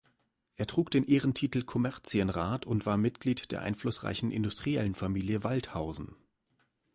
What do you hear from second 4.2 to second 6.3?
Industriellenfamilie Waldthausen.